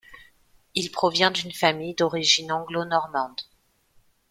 Il 0.73 0.89
provient 0.89 1.29
d'une 1.29 1.51
famille 1.51 1.93
d'origine 1.93 2.51
anglo-normande. 2.51 3.39